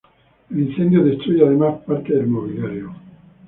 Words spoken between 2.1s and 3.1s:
del mobiliario.